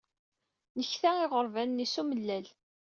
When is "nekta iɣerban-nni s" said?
0.79-1.95